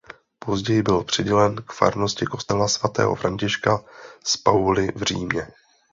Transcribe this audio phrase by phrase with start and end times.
[0.39, 3.83] Později byl přidělen k farnosti kostela Svatého Františka
[4.23, 5.47] z Pauly v Římě.